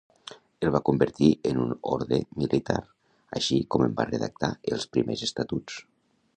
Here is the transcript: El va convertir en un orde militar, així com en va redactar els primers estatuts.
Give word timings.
El 0.61 0.69
va 0.75 0.79
convertir 0.89 1.27
en 1.49 1.59
un 1.65 1.75
orde 1.97 2.19
militar, 2.41 2.79
així 3.41 3.61
com 3.75 3.87
en 3.89 3.95
va 4.03 4.09
redactar 4.13 4.53
els 4.77 4.89
primers 4.97 5.27
estatuts. 5.33 5.81